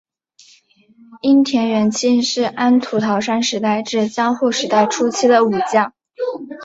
[1.21, 5.93] 樱田元亲是安土桃山时代至江户时代初期的武将。